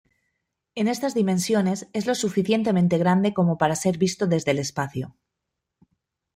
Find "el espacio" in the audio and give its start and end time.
4.49-5.15